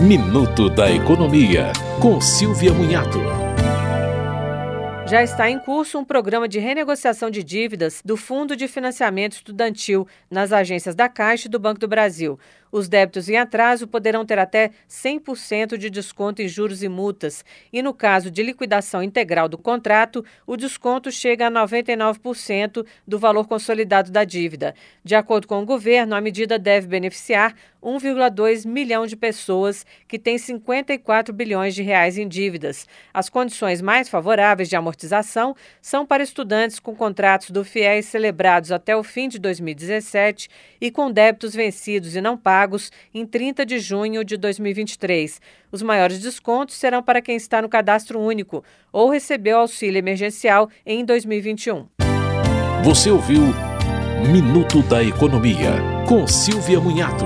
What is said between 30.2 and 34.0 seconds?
54 bilhões de reais em dívidas. As condições